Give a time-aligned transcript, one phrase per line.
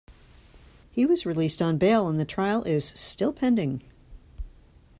[0.91, 3.83] He was released on bail and the trial is still pending.